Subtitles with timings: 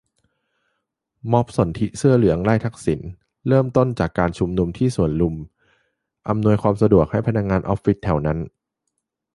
[1.31, 2.99] ม็อบสนธิเสื้อเหลืองไล่ทักษิณ
[3.47, 5.35] เริ่มต้นจากการชุมนุมที่สวนลุม
[6.29, 8.39] อำนวยความสะดวกให้พนักงานออฟฟิศแถวนั้น